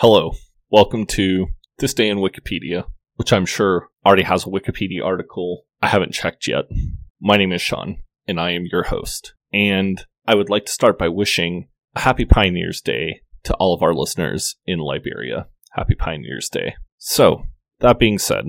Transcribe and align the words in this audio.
Hello, 0.00 0.30
welcome 0.70 1.06
to 1.06 1.48
This 1.78 1.92
Day 1.92 2.08
in 2.08 2.18
Wikipedia, 2.18 2.84
which 3.16 3.32
I'm 3.32 3.44
sure 3.44 3.88
already 4.06 4.22
has 4.22 4.44
a 4.46 4.48
Wikipedia 4.48 5.04
article 5.04 5.64
I 5.82 5.88
haven't 5.88 6.12
checked 6.12 6.46
yet. 6.46 6.66
My 7.20 7.36
name 7.36 7.50
is 7.50 7.60
Sean, 7.60 7.96
and 8.24 8.38
I 8.38 8.52
am 8.52 8.68
your 8.70 8.84
host. 8.84 9.34
And 9.52 10.06
I 10.24 10.36
would 10.36 10.50
like 10.50 10.66
to 10.66 10.72
start 10.72 11.00
by 11.00 11.08
wishing 11.08 11.70
a 11.96 12.00
happy 12.02 12.24
Pioneers 12.24 12.80
Day 12.80 13.22
to 13.42 13.54
all 13.54 13.74
of 13.74 13.82
our 13.82 13.92
listeners 13.92 14.54
in 14.64 14.78
Liberia. 14.78 15.48
Happy 15.72 15.96
Pioneers 15.96 16.48
Day. 16.48 16.76
So, 16.98 17.42
that 17.80 17.98
being 17.98 18.20
said, 18.20 18.44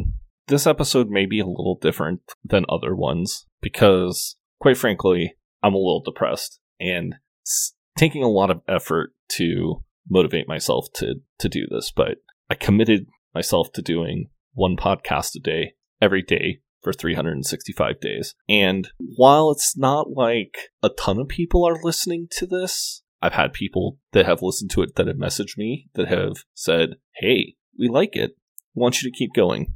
this 0.50 0.68
episode 0.68 1.10
may 1.10 1.26
be 1.26 1.40
a 1.40 1.48
little 1.48 1.80
different 1.82 2.22
than 2.44 2.66
other 2.70 2.96
ones 2.96 3.48
because, 3.60 4.36
quite 4.60 4.78
frankly, 4.78 5.34
I'm 5.64 5.74
a 5.74 5.78
little 5.78 6.04
depressed 6.06 6.60
and 6.80 7.16
it's 7.42 7.74
taking 7.98 8.22
a 8.22 8.30
lot 8.30 8.52
of 8.52 8.62
effort 8.68 9.16
to 9.30 9.84
motivate 10.10 10.48
myself 10.48 10.88
to 10.96 11.16
to 11.40 11.50
do 11.50 11.66
this, 11.70 11.92
but 11.92 12.18
I 12.50 12.56
committed 12.56 13.08
myself 13.34 13.72
to 13.74 13.82
doing 13.82 14.30
one 14.54 14.76
podcast 14.76 15.36
a 15.36 15.40
day 15.40 15.74
every 16.02 16.22
day 16.22 16.60
for 16.82 16.94
365 16.94 18.00
days. 18.00 18.36
And 18.48 18.90
while 19.18 19.52
it's 19.52 19.78
not 19.78 20.12
like 20.12 20.70
a 20.82 20.90
ton 20.90 21.20
of 21.20 21.28
people 21.28 21.68
are 21.68 21.84
listening 21.84 22.28
to 22.32 22.48
this, 22.48 23.04
I've 23.22 23.34
had 23.34 23.54
people 23.54 23.98
that 24.14 24.26
have 24.26 24.42
listened 24.42 24.72
to 24.72 24.82
it 24.82 24.96
that 24.96 25.08
have 25.08 25.18
messaged 25.18 25.58
me 25.58 25.90
that 25.96 26.08
have 26.08 26.46
said, 26.54 26.96
"Hey, 27.16 27.56
we 27.78 27.88
like 27.88 28.16
it. 28.16 28.32
We 28.74 28.82
want 28.82 29.02
you 29.02 29.12
to 29.12 29.18
keep 29.18 29.34
going." 29.34 29.74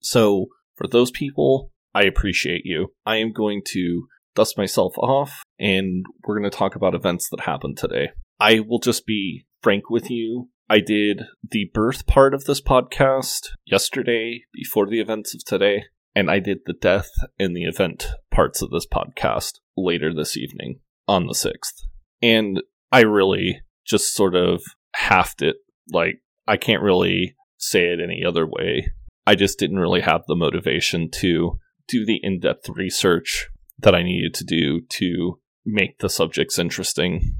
So, 0.00 0.46
for 0.76 0.86
those 0.86 1.10
people, 1.10 1.72
I 1.94 2.04
appreciate 2.04 2.62
you. 2.64 2.92
I 3.04 3.16
am 3.16 3.32
going 3.32 3.62
to 3.68 4.06
dust 4.36 4.56
myself 4.56 4.96
off 4.98 5.42
and 5.58 6.04
we're 6.24 6.38
going 6.38 6.48
to 6.48 6.56
talk 6.56 6.76
about 6.76 6.94
events 6.94 7.28
that 7.30 7.40
happened 7.40 7.78
today. 7.78 8.10
I 8.38 8.60
will 8.60 8.78
just 8.78 9.06
be 9.06 9.46
frank 9.66 9.90
with 9.90 10.08
you. 10.08 10.48
I 10.70 10.78
did 10.78 11.22
the 11.42 11.68
birth 11.74 12.06
part 12.06 12.34
of 12.34 12.44
this 12.44 12.60
podcast 12.60 13.48
yesterday 13.64 14.44
before 14.54 14.86
the 14.86 15.00
events 15.00 15.34
of 15.34 15.44
today, 15.44 15.86
and 16.14 16.30
I 16.30 16.38
did 16.38 16.58
the 16.66 16.72
death 16.72 17.10
and 17.36 17.56
the 17.56 17.64
event 17.64 18.06
parts 18.30 18.62
of 18.62 18.70
this 18.70 18.86
podcast 18.86 19.54
later 19.76 20.14
this 20.14 20.36
evening 20.36 20.78
on 21.08 21.26
the 21.26 21.32
6th. 21.32 21.82
And 22.22 22.62
I 22.92 23.00
really 23.00 23.60
just 23.84 24.14
sort 24.14 24.36
of 24.36 24.62
halved 24.94 25.42
it. 25.42 25.56
Like, 25.90 26.20
I 26.46 26.58
can't 26.58 26.84
really 26.84 27.34
say 27.58 27.86
it 27.86 27.98
any 28.00 28.24
other 28.24 28.46
way. 28.46 28.92
I 29.26 29.34
just 29.34 29.58
didn't 29.58 29.80
really 29.80 30.02
have 30.02 30.22
the 30.28 30.36
motivation 30.36 31.10
to 31.14 31.58
do 31.88 32.06
the 32.06 32.20
in 32.22 32.38
depth 32.38 32.68
research 32.68 33.48
that 33.80 33.96
I 33.96 34.04
needed 34.04 34.32
to 34.34 34.44
do 34.44 34.82
to 34.90 35.40
make 35.64 35.98
the 35.98 36.08
subjects 36.08 36.56
interesting. 36.56 37.34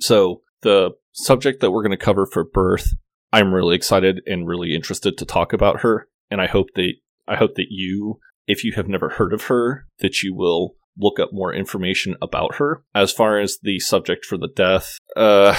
So, 0.00 0.40
the 0.66 0.90
subject 1.12 1.60
that 1.60 1.70
we're 1.70 1.84
going 1.84 1.96
to 1.96 2.04
cover 2.04 2.26
for 2.26 2.44
birth, 2.44 2.88
I'm 3.32 3.54
really 3.54 3.76
excited 3.76 4.20
and 4.26 4.48
really 4.48 4.74
interested 4.74 5.16
to 5.16 5.24
talk 5.24 5.52
about 5.52 5.80
her. 5.82 6.08
And 6.28 6.40
I 6.40 6.48
hope 6.48 6.66
that 6.74 6.92
I 7.28 7.36
hope 7.36 7.54
that 7.54 7.68
you, 7.70 8.18
if 8.48 8.64
you 8.64 8.72
have 8.74 8.88
never 8.88 9.10
heard 9.10 9.32
of 9.32 9.44
her, 9.44 9.86
that 10.00 10.22
you 10.22 10.34
will 10.34 10.74
look 10.98 11.20
up 11.20 11.30
more 11.32 11.54
information 11.54 12.16
about 12.20 12.56
her. 12.56 12.82
As 12.94 13.12
far 13.12 13.38
as 13.38 13.58
the 13.62 13.78
subject 13.78 14.24
for 14.24 14.36
the 14.36 14.48
death, 14.48 14.98
uh, 15.14 15.54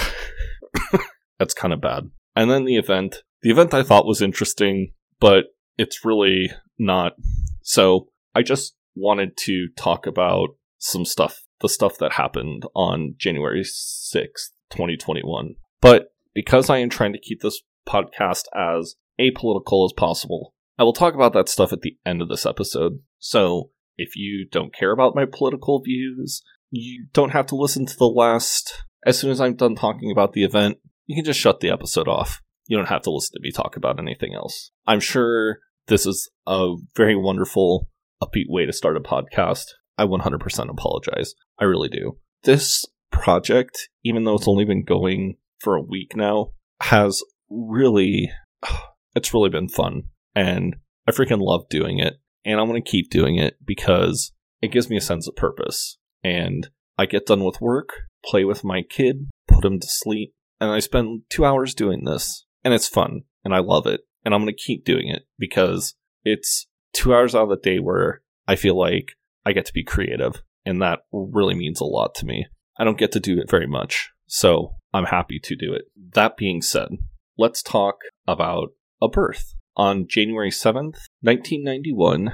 that's 1.39 1.53
kind 1.53 1.73
of 1.73 1.79
bad. 1.79 2.11
And 2.35 2.51
then 2.51 2.65
the 2.65 2.75
event. 2.75 3.23
The 3.43 3.51
event 3.51 3.73
I 3.73 3.83
thought 3.83 4.07
was 4.07 4.21
interesting, 4.21 4.91
but 5.19 5.45
it's 5.77 6.03
really 6.03 6.51
not. 6.77 7.13
So 7.61 8.09
I 8.35 8.41
just 8.41 8.75
wanted 8.95 9.37
to 9.45 9.69
talk 9.77 10.05
about 10.05 10.49
some 10.79 11.05
stuff, 11.05 11.43
the 11.61 11.69
stuff 11.69 11.97
that 11.99 12.13
happened 12.13 12.63
on 12.75 13.15
January 13.17 13.61
6th, 13.61 14.49
2021. 14.71 15.55
But 15.81 16.13
because 16.33 16.69
I 16.69 16.77
am 16.77 16.89
trying 16.89 17.13
to 17.13 17.19
keep 17.19 17.41
this 17.41 17.61
podcast 17.87 18.43
as 18.55 18.95
apolitical 19.19 19.85
as 19.85 19.93
possible, 19.95 20.53
I 20.77 20.83
will 20.83 20.93
talk 20.93 21.15
about 21.15 21.33
that 21.33 21.49
stuff 21.49 21.73
at 21.73 21.81
the 21.81 21.97
end 22.05 22.21
of 22.21 22.29
this 22.29 22.45
episode. 22.45 22.99
So 23.19 23.71
if 23.97 24.15
you 24.15 24.47
don't 24.51 24.73
care 24.73 24.91
about 24.91 25.15
my 25.15 25.25
political 25.25 25.81
views, 25.81 26.43
you 26.69 27.07
don't 27.13 27.31
have 27.31 27.47
to 27.47 27.55
listen 27.55 27.85
to 27.85 27.97
the 27.97 28.05
last. 28.05 28.83
As 29.05 29.17
soon 29.17 29.31
as 29.31 29.41
I'm 29.41 29.55
done 29.55 29.75
talking 29.75 30.11
about 30.11 30.33
the 30.33 30.43
event, 30.43 30.77
you 31.05 31.15
can 31.15 31.25
just 31.25 31.39
shut 31.39 31.61
the 31.61 31.71
episode 31.71 32.07
off. 32.07 32.41
You 32.67 32.77
don't 32.77 32.89
have 32.89 33.03
to 33.03 33.11
listen 33.11 33.33
to 33.33 33.39
me 33.41 33.51
talk 33.51 33.77
about 33.77 33.99
anything 33.99 34.33
else. 34.33 34.71
I'm 34.85 34.99
sure 34.99 35.59
this 35.87 36.05
is 36.05 36.29
a 36.45 36.75
very 36.95 37.15
wonderful, 37.15 37.87
upbeat 38.21 38.49
way 38.49 38.65
to 38.65 38.73
start 38.73 38.97
a 38.97 38.99
podcast. 38.99 39.65
I 39.97 40.05
100% 40.05 40.69
apologize. 40.69 41.33
I 41.57 41.63
really 41.63 41.89
do. 41.89 42.17
This 42.43 42.85
project, 43.11 43.89
even 44.03 44.23
though 44.23 44.35
it's 44.35 44.47
only 44.47 44.65
been 44.65 44.83
going 44.83 45.37
for 45.59 45.75
a 45.75 45.81
week 45.81 46.15
now, 46.15 46.51
has 46.81 47.23
really, 47.49 48.31
it's 49.15 49.33
really 49.33 49.49
been 49.49 49.69
fun. 49.69 50.03
And 50.35 50.75
I 51.07 51.11
freaking 51.11 51.41
love 51.41 51.67
doing 51.69 51.99
it. 51.99 52.15
And 52.45 52.59
I'm 52.59 52.67
going 52.67 52.81
to 52.81 52.89
keep 52.89 53.09
doing 53.09 53.37
it 53.37 53.57
because 53.65 54.31
it 54.61 54.71
gives 54.71 54.89
me 54.89 54.97
a 54.97 55.01
sense 55.01 55.27
of 55.27 55.35
purpose. 55.35 55.97
And 56.23 56.69
I 56.97 57.05
get 57.05 57.25
done 57.25 57.43
with 57.43 57.61
work, 57.61 57.89
play 58.25 58.43
with 58.43 58.63
my 58.63 58.81
kid, 58.81 59.29
put 59.47 59.65
him 59.65 59.79
to 59.79 59.87
sleep, 59.87 60.33
and 60.59 60.71
I 60.71 60.79
spend 60.79 61.21
two 61.29 61.45
hours 61.45 61.73
doing 61.73 62.05
this. 62.05 62.45
And 62.63 62.73
it's 62.73 62.87
fun. 62.87 63.21
And 63.43 63.53
I 63.53 63.59
love 63.59 63.85
it. 63.85 64.01
And 64.25 64.33
I'm 64.33 64.41
going 64.41 64.53
to 64.53 64.61
keep 64.61 64.83
doing 64.83 65.07
it 65.09 65.23
because 65.37 65.95
it's 66.23 66.67
two 66.93 67.13
hours 67.13 67.35
out 67.35 67.43
of 67.43 67.49
the 67.49 67.57
day 67.57 67.79
where 67.79 68.21
I 68.47 68.55
feel 68.55 68.77
like 68.77 69.13
I 69.45 69.53
get 69.53 69.65
to 69.65 69.73
be 69.73 69.83
creative. 69.83 70.41
And 70.65 70.81
that 70.81 70.99
really 71.11 71.55
means 71.55 71.79
a 71.79 71.85
lot 71.85 72.13
to 72.15 72.25
me. 72.25 72.47
I 72.79 72.83
don't 72.83 72.97
get 72.97 73.11
to 73.13 73.19
do 73.19 73.39
it 73.39 73.49
very 73.49 73.67
much, 73.67 74.11
so 74.27 74.75
I'm 74.93 75.05
happy 75.05 75.39
to 75.39 75.55
do 75.55 75.73
it. 75.73 75.85
That 76.13 76.37
being 76.37 76.61
said, 76.61 76.89
let's 77.37 77.63
talk 77.63 77.97
about 78.27 78.69
a 79.01 79.07
birth. 79.07 79.53
On 79.75 80.07
January 80.07 80.49
7th, 80.49 80.97
1991, 81.21 82.31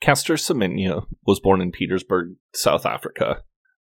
Caster 0.00 0.34
Semenya 0.34 1.06
was 1.26 1.40
born 1.40 1.60
in 1.60 1.72
Petersburg, 1.72 2.36
South 2.54 2.86
Africa. 2.86 3.42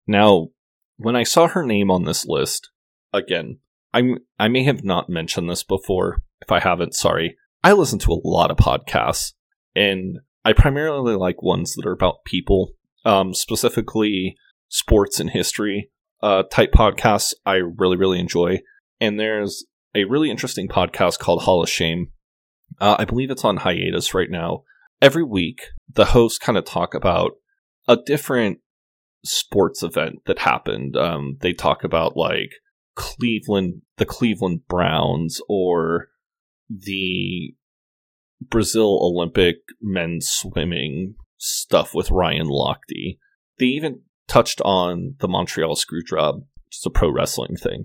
Now, 0.06 0.48
when 0.96 1.14
I 1.14 1.22
saw 1.22 1.46
her 1.46 1.64
name 1.64 1.90
on 1.90 2.04
this 2.04 2.26
list, 2.26 2.70
again, 3.12 3.58
I'm, 3.92 4.18
I 4.38 4.48
may 4.48 4.64
have 4.64 4.84
not 4.84 5.08
mentioned 5.08 5.48
this 5.48 5.62
before. 5.62 6.22
If 6.40 6.50
I 6.50 6.60
haven't, 6.60 6.94
sorry. 6.94 7.36
I 7.62 7.72
listen 7.72 7.98
to 8.00 8.12
a 8.12 8.20
lot 8.24 8.50
of 8.50 8.56
podcasts, 8.56 9.32
and 9.74 10.18
I 10.44 10.52
primarily 10.52 11.14
like 11.14 11.42
ones 11.42 11.74
that 11.74 11.86
are 11.86 11.92
about 11.92 12.24
people, 12.24 12.72
um, 13.04 13.34
specifically 13.34 14.36
sports 14.68 15.20
and 15.20 15.30
history 15.30 15.90
uh, 16.22 16.42
type 16.44 16.72
podcasts 16.72 17.32
I 17.46 17.56
really, 17.56 17.96
really 17.96 18.18
enjoy. 18.18 18.60
And 19.00 19.18
there's 19.18 19.64
a 19.94 20.04
really 20.04 20.30
interesting 20.30 20.68
podcast 20.68 21.18
called 21.18 21.42
Hall 21.42 21.62
of 21.62 21.68
Shame. 21.68 22.08
Uh, 22.80 22.96
I 22.98 23.04
believe 23.04 23.30
it's 23.30 23.44
on 23.44 23.58
hiatus 23.58 24.14
right 24.14 24.30
now. 24.30 24.62
Every 25.00 25.24
week, 25.24 25.60
the 25.92 26.06
hosts 26.06 26.38
kind 26.38 26.58
of 26.58 26.64
talk 26.64 26.94
about 26.94 27.32
a 27.86 27.96
different 27.96 28.58
sports 29.24 29.82
event 29.82 30.16
that 30.26 30.40
happened. 30.40 30.96
Um, 30.96 31.36
they 31.40 31.52
talk 31.52 31.84
about 31.84 32.16
like 32.16 32.50
Cleveland, 32.94 33.82
the 33.96 34.04
Cleveland 34.04 34.62
Browns, 34.68 35.40
or 35.48 36.08
the 36.68 37.54
Brazil 38.40 38.98
Olympic 39.00 39.56
men's 39.80 40.28
swimming 40.28 41.14
stuff 41.38 41.94
with 41.94 42.10
Ryan 42.10 42.46
Lochte. 42.46 43.18
They 43.58 43.66
even 43.66 44.02
touched 44.28 44.60
on 44.60 45.16
the 45.18 45.28
Montreal 45.28 45.74
Screwjob, 45.74 46.44
which 46.66 46.78
is 46.78 46.86
a 46.86 46.90
pro 46.90 47.10
wrestling 47.10 47.56
thing. 47.56 47.84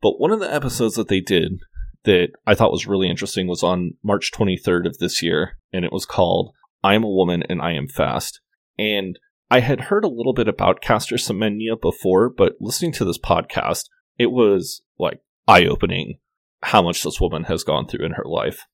But 0.00 0.18
one 0.18 0.30
of 0.30 0.40
the 0.40 0.52
episodes 0.52 0.94
that 0.94 1.08
they 1.08 1.20
did 1.20 1.60
that 2.04 2.28
I 2.46 2.54
thought 2.54 2.72
was 2.72 2.86
really 2.86 3.10
interesting 3.10 3.46
was 3.46 3.62
on 3.62 3.94
March 4.02 4.30
23rd 4.32 4.86
of 4.86 4.98
this 4.98 5.22
year, 5.22 5.58
and 5.72 5.84
it 5.84 5.92
was 5.92 6.06
called 6.06 6.54
I 6.82 6.94
Am 6.94 7.04
a 7.04 7.10
Woman 7.10 7.42
and 7.48 7.60
I 7.60 7.72
Am 7.72 7.88
Fast. 7.88 8.40
And 8.78 9.18
I 9.50 9.60
had 9.60 9.82
heard 9.82 10.04
a 10.04 10.08
little 10.08 10.32
bit 10.32 10.48
about 10.48 10.80
Caster 10.80 11.16
Semenya 11.16 11.80
before, 11.80 12.28
but 12.28 12.56
listening 12.60 12.92
to 12.92 13.04
this 13.04 13.18
podcast, 13.18 13.88
it 14.18 14.30
was 14.30 14.82
like 14.98 15.20
eye 15.46 15.64
opening 15.64 16.18
how 16.62 16.82
much 16.82 17.02
this 17.02 17.20
woman 17.20 17.44
has 17.44 17.64
gone 17.64 17.86
through 17.86 18.04
in 18.04 18.12
her 18.12 18.24
life. 18.24 18.66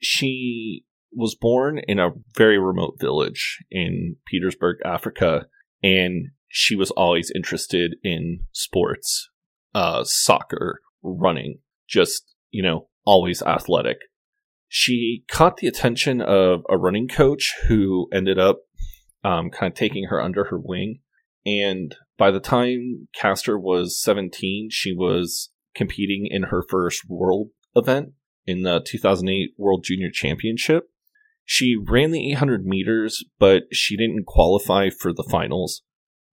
She 0.00 0.84
was 1.14 1.34
born 1.34 1.80
in 1.86 1.98
a 1.98 2.10
very 2.36 2.58
remote 2.58 2.96
village 3.00 3.58
in 3.70 4.16
Petersburg, 4.26 4.78
Africa, 4.84 5.46
and 5.82 6.28
she 6.48 6.76
was 6.76 6.90
always 6.92 7.30
interested 7.34 7.96
in 8.02 8.40
sports, 8.52 9.28
uh, 9.74 10.04
soccer, 10.04 10.80
running, 11.02 11.58
just, 11.88 12.34
you 12.50 12.62
know, 12.62 12.88
always 13.04 13.42
athletic. 13.42 13.98
She 14.68 15.24
caught 15.30 15.58
the 15.58 15.66
attention 15.66 16.20
of 16.20 16.62
a 16.70 16.78
running 16.78 17.08
coach 17.08 17.54
who 17.68 18.08
ended 18.12 18.38
up 18.38 18.60
um, 19.24 19.50
kind 19.50 19.70
of 19.72 19.76
taking 19.76 20.04
her 20.04 20.20
under 20.20 20.44
her 20.44 20.58
wing. 20.58 21.00
And 21.44 21.94
by 22.16 22.30
the 22.30 22.40
time 22.40 23.08
Caster 23.14 23.58
was 23.58 24.00
17, 24.00 24.68
she 24.70 24.92
was 24.92 25.50
competing 25.74 26.26
in 26.30 26.44
her 26.44 26.62
first 26.68 27.02
world 27.08 27.48
event 27.74 28.10
in 28.46 28.62
the 28.62 28.80
2008 28.84 29.50
World 29.56 29.84
Junior 29.84 30.10
Championship. 30.12 30.88
She 31.44 31.76
ran 31.76 32.10
the 32.12 32.30
800 32.32 32.64
meters, 32.64 33.24
but 33.38 33.64
she 33.72 33.96
didn't 33.96 34.26
qualify 34.26 34.90
for 34.90 35.12
the 35.12 35.26
finals. 35.30 35.82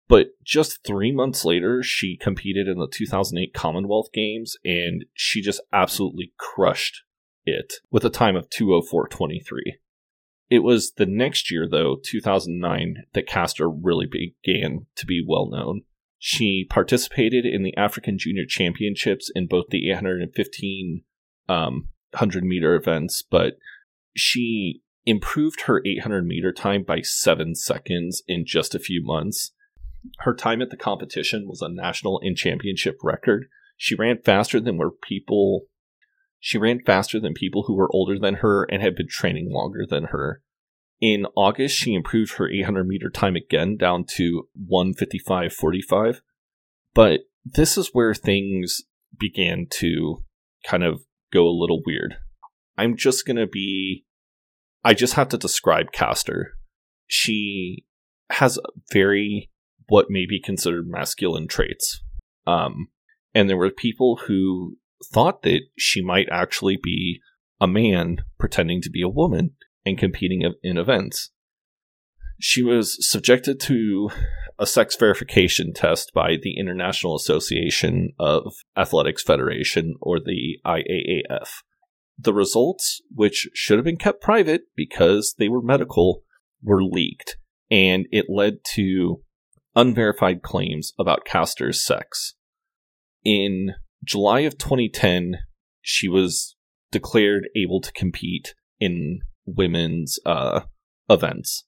But 0.08 0.30
just 0.44 0.84
three 0.84 1.12
months 1.12 1.46
later, 1.46 1.84
she 1.84 2.18
competed 2.18 2.68
in 2.68 2.80
the 2.80 2.90
2008 2.92 3.54
Commonwealth 3.54 4.12
Games 4.12 4.58
and 4.66 5.06
she 5.14 5.42
just 5.42 5.62
absolutely 5.72 6.34
crushed 6.38 7.04
it 7.46 7.76
with 7.92 8.04
a 8.04 8.10
time 8.10 8.36
of 8.36 8.50
204.23. 8.50 9.42
It 10.50 10.64
was 10.64 10.94
the 10.94 11.06
next 11.06 11.52
year, 11.52 11.68
though, 11.70 11.98
2009, 12.04 13.04
that 13.14 13.28
Caster 13.28 13.70
really 13.70 14.08
began 14.08 14.88
to 14.96 15.06
be 15.06 15.24
well 15.26 15.48
known. 15.48 15.84
She 16.18 16.66
participated 16.68 17.46
in 17.46 17.62
the 17.62 17.78
African 17.78 18.18
Junior 18.18 18.46
Championships 18.48 19.32
in 19.36 19.48
both 19.48 19.66
the 19.70 19.90
815 19.92 21.04
um, 21.48 21.90
100 22.12 22.44
meter 22.44 22.76
events, 22.76 23.22
but 23.22 23.54
she 24.16 24.82
improved 25.10 25.62
her 25.62 25.82
800 25.86 26.26
meter 26.26 26.52
time 26.52 26.84
by 26.84 27.02
seven 27.02 27.56
seconds 27.56 28.22
in 28.28 28.46
just 28.46 28.76
a 28.76 28.80
few 28.80 29.04
months. 29.04 29.52
Her 30.20 30.34
time 30.34 30.62
at 30.62 30.70
the 30.70 30.78
competition 30.78 31.48
was 31.48 31.62
a 31.62 31.70
national 31.70 32.20
and 32.24 32.38
championship 32.38 32.98
record. 33.04 33.48
She 33.76 33.96
ran 33.96 34.22
faster 34.24 34.60
than 34.60 34.78
were 34.78 34.92
people. 34.92 35.64
She 36.40 36.58
ran 36.58 36.82
faster 36.86 37.20
than 37.20 37.34
people 37.34 37.64
who 37.64 37.76
were 37.76 37.92
older 37.92 38.20
than 38.20 38.36
her 38.36 38.64
and 38.64 38.82
had 38.82 38.96
been 38.96 39.08
training 39.10 39.52
longer 39.52 39.86
than 39.90 40.06
her. 40.06 40.42
In 41.02 41.26
August, 41.36 41.76
she 41.76 41.96
improved 41.96 42.34
her 42.34 42.50
800 42.50 42.86
meter 42.86 43.10
time 43.10 43.36
again 43.36 43.78
down 43.78 44.06
to 44.16 44.48
155.45. 44.72 46.20
But 46.94 47.22
this 47.46 47.78
is 47.78 47.90
where 47.94 48.14
things 48.14 48.82
began 49.18 49.68
to 49.72 50.24
kind 50.66 50.84
of 50.84 51.02
go 51.32 51.48
a 51.48 51.58
little 51.58 51.82
weird. 51.86 52.18
I'm 52.78 52.96
just 52.96 53.26
going 53.26 53.38
to 53.38 53.48
be. 53.48 54.06
I 54.84 54.94
just 54.94 55.14
have 55.14 55.30
to 55.30 55.38
describe 55.38 55.92
Caster. 55.92 56.54
She 57.08 57.86
has 58.30 58.60
very 58.92 59.50
what 59.88 60.08
may 60.10 60.26
be 60.26 60.40
considered 60.40 60.88
masculine 60.88 61.48
traits. 61.48 62.02
Um, 62.46 62.88
and 63.34 63.50
there 63.50 63.58
were 63.58 63.72
people 63.72 64.22
who 64.28 64.78
thought 65.12 65.44
that 65.44 65.62
she 65.78 66.02
might 66.04 66.28
actually 66.32 66.78
be 66.82 67.20
a 67.60 67.68
man 67.68 68.18
pretending 68.38 68.82
to 68.82 68.90
be 68.90 69.02
a 69.02 69.10
woman 69.10 69.52
and 69.86 69.98
competing 69.98 70.44
in 70.64 70.78
events. 70.78 71.32
She 72.40 72.64
was 72.64 72.98
subjected 73.10 73.60
to 73.62 74.12
a 74.58 74.66
sex 74.66 74.96
verification 74.96 75.74
test 75.74 76.12
by 76.14 76.36
the 76.42 76.58
International 76.58 77.16
Association 77.16 78.14
of 78.20 78.54
Athletics 78.78 79.24
Federation, 79.24 79.96
or 80.02 80.20
the 80.20 80.60
IAAF. 80.66 81.50
The 82.22 82.34
results, 82.34 83.02
which 83.14 83.48
should 83.54 83.78
have 83.78 83.86
been 83.86 83.98
kept 83.98 84.22
private 84.22 84.64
because 84.76 85.36
they 85.38 85.48
were 85.48 85.62
medical, 85.62 86.24
were 86.62 86.84
leaked, 86.84 87.38
and 87.72 88.08
it 88.12 88.26
led 88.28 88.58
to 88.76 89.22
unverified 89.76 90.42
claims 90.42 90.94
about 91.00 91.26
Caster's 91.26 91.86
sex. 91.86 92.36
In 93.24 93.76
July 94.04 94.42
of 94.42 94.58
2010, 94.58 95.38
she 95.82 96.10
was 96.10 96.56
declared 96.92 97.48
able 97.56 97.80
to 97.82 97.92
compete 97.94 98.54
in 98.80 99.20
women's 99.46 100.20
uh, 100.26 100.62
events. 101.10 101.66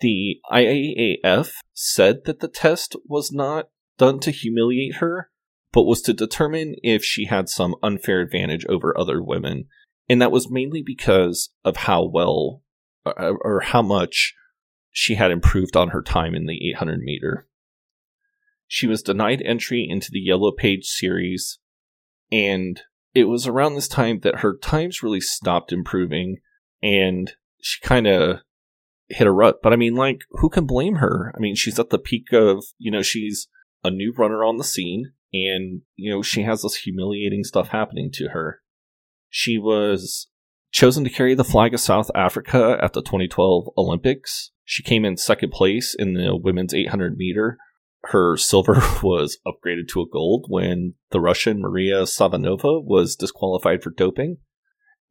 The 0.00 0.40
IAAF 0.50 1.52
said 1.72 2.24
that 2.24 2.40
the 2.40 2.48
test 2.48 2.96
was 3.06 3.32
not 3.32 3.66
done 3.98 4.20
to 4.20 4.30
humiliate 4.30 4.96
her, 4.96 5.30
but 5.76 5.84
was 5.84 6.00
to 6.00 6.14
determine 6.14 6.74
if 6.82 7.04
she 7.04 7.26
had 7.26 7.50
some 7.50 7.74
unfair 7.82 8.22
advantage 8.22 8.64
over 8.66 8.98
other 8.98 9.22
women. 9.22 9.66
And 10.08 10.22
that 10.22 10.32
was 10.32 10.50
mainly 10.50 10.82
because 10.82 11.50
of 11.66 11.76
how 11.76 12.02
well 12.02 12.62
or 13.04 13.60
how 13.62 13.82
much 13.82 14.34
she 14.90 15.16
had 15.16 15.30
improved 15.30 15.76
on 15.76 15.90
her 15.90 16.00
time 16.00 16.34
in 16.34 16.46
the 16.46 16.70
800 16.70 17.00
meter. 17.00 17.46
She 18.66 18.86
was 18.86 19.02
denied 19.02 19.42
entry 19.44 19.86
into 19.86 20.08
the 20.10 20.18
Yellow 20.18 20.50
Page 20.50 20.86
series, 20.86 21.58
and 22.32 22.80
it 23.12 23.24
was 23.24 23.46
around 23.46 23.74
this 23.74 23.86
time 23.86 24.20
that 24.20 24.36
her 24.36 24.56
times 24.56 25.02
really 25.02 25.20
stopped 25.20 25.72
improving, 25.72 26.38
and 26.82 27.32
she 27.60 27.82
kind 27.82 28.06
of 28.06 28.38
hit 29.08 29.26
a 29.26 29.30
rut. 29.30 29.56
But 29.62 29.74
I 29.74 29.76
mean, 29.76 29.94
like, 29.94 30.20
who 30.30 30.48
can 30.48 30.64
blame 30.64 30.94
her? 30.96 31.34
I 31.36 31.38
mean, 31.38 31.54
she's 31.54 31.78
at 31.78 31.90
the 31.90 31.98
peak 31.98 32.32
of, 32.32 32.64
you 32.78 32.90
know, 32.90 33.02
she's 33.02 33.48
a 33.84 33.90
new 33.90 34.14
runner 34.16 34.42
on 34.42 34.56
the 34.56 34.64
scene, 34.64 35.12
and, 35.32 35.82
you 35.96 36.10
know, 36.10 36.22
she 36.22 36.42
has 36.42 36.62
this 36.62 36.76
humiliating 36.76 37.44
stuff 37.44 37.68
happening 37.68 38.10
to 38.14 38.28
her. 38.28 38.60
She 39.28 39.58
was 39.58 40.28
chosen 40.70 41.04
to 41.04 41.10
carry 41.10 41.34
the 41.34 41.44
flag 41.44 41.74
of 41.74 41.80
South 41.80 42.10
Africa 42.14 42.78
at 42.82 42.92
the 42.92 43.02
2012 43.02 43.68
Olympics. 43.76 44.52
She 44.64 44.82
came 44.82 45.04
in 45.04 45.16
second 45.16 45.50
place 45.50 45.94
in 45.98 46.14
the 46.14 46.36
women's 46.36 46.74
800 46.74 47.16
meter. 47.16 47.58
Her 48.04 48.36
silver 48.36 48.74
was 49.02 49.38
upgraded 49.46 49.88
to 49.88 50.02
a 50.02 50.08
gold 50.08 50.46
when 50.48 50.94
the 51.10 51.20
Russian 51.20 51.60
Maria 51.60 52.02
Savinova 52.02 52.84
was 52.84 53.16
disqualified 53.16 53.82
for 53.82 53.90
doping. 53.90 54.38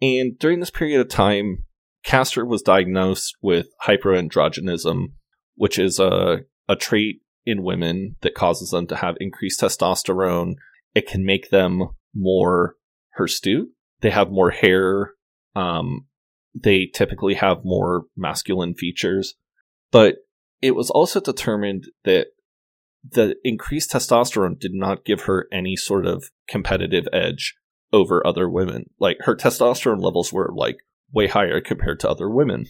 And 0.01 0.37
during 0.37 0.59
this 0.59 0.71
period 0.71 1.01
of 1.01 1.09
time, 1.09 1.63
Caster 2.03 2.45
was 2.45 2.61
diagnosed 2.61 3.35
with 3.41 3.67
hyperandrogenism, 3.85 5.13
which 5.55 5.79
is 5.79 5.99
a, 5.99 6.41
a 6.69 6.75
trait 6.75 7.21
in 7.45 7.63
women 7.63 8.15
that 8.21 8.35
causes 8.35 8.71
them 8.71 8.87
to 8.87 8.95
have 8.95 9.15
increased 9.19 9.61
testosterone. 9.61 10.55
It 10.93 11.07
can 11.07 11.25
make 11.25 11.49
them 11.49 11.89
more 12.13 12.75
hirsute. 13.13 13.69
They 14.01 14.09
have 14.09 14.31
more 14.31 14.51
hair. 14.51 15.11
Um, 15.55 16.07
they 16.53 16.89
typically 16.93 17.35
have 17.35 17.65
more 17.65 18.05
masculine 18.15 18.73
features. 18.73 19.35
But 19.91 20.15
it 20.61 20.71
was 20.71 20.89
also 20.89 21.19
determined 21.19 21.85
that 22.03 22.27
the 23.07 23.35
increased 23.43 23.91
testosterone 23.91 24.59
did 24.59 24.73
not 24.73 25.05
give 25.05 25.21
her 25.21 25.47
any 25.51 25.75
sort 25.75 26.05
of 26.05 26.31
competitive 26.47 27.07
edge 27.13 27.55
over 27.93 28.25
other 28.25 28.49
women. 28.49 28.85
Like 28.99 29.17
her 29.21 29.35
testosterone 29.35 30.01
levels 30.01 30.33
were 30.33 30.51
like 30.53 30.77
way 31.11 31.27
higher 31.27 31.61
compared 31.61 31.99
to 32.01 32.09
other 32.09 32.29
women. 32.29 32.65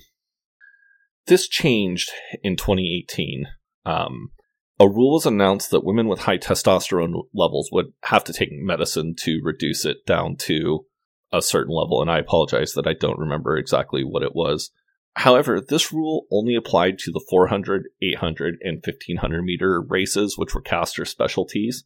This 1.28 1.48
changed 1.48 2.12
in 2.44 2.56
2018. 2.56 3.46
Um, 3.86 4.32
a 4.80 4.88
rule 4.88 5.14
was 5.14 5.26
announced 5.26 5.72
that 5.72 5.86
women 5.86 6.08
with 6.08 6.22
high 6.22 6.38
testosterone 6.38 7.24
levels 7.34 7.70
would 7.72 7.94
have 8.04 8.24
to 8.26 8.34
take 8.34 8.50
medicine 8.52 9.16
to 9.20 9.40
reduce 9.44 9.86
it 9.86 10.06
down 10.06 10.36
to 10.36 10.86
a 11.32 11.42
certain 11.42 11.74
level, 11.74 12.02
and 12.02 12.12
I 12.12 12.20
apologize 12.20 12.74
that 12.74 12.88
I 12.88 12.94
don't 12.94 13.20
remember 13.20 13.58
exactly 13.58 14.04
what 14.04 14.24
it 14.24 14.36
was. 14.36 14.72
However, 15.16 15.62
this 15.62 15.94
rule 15.94 16.28
only 16.30 16.56
applied 16.56 17.00
to 17.00 17.12
the 17.12 17.24
400, 17.30 17.86
800, 18.02 18.58
and 18.62 18.84
1500 18.84 19.44
meter 19.44 19.82
races, 19.82 20.38
which 20.38 20.54
were 20.54 20.62
Caster 20.62 21.06
specialties. 21.06 21.86